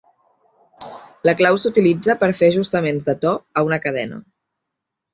[1.29, 4.23] La clau s'utilitza per fer ajustaments de to a una cadena.